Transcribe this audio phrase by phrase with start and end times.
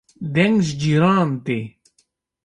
[0.33, 1.59] deng ji cîranan tê